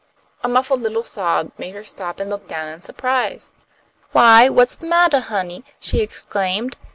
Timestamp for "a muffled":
0.43-0.81